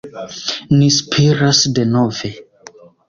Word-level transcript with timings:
Ni 0.77 0.87
spiras 0.95 1.59
denove. 1.81 2.33